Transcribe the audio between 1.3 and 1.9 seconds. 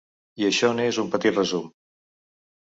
resum.